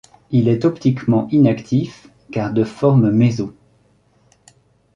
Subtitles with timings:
[0.31, 3.53] Il est optiquement inactif car de forme méso.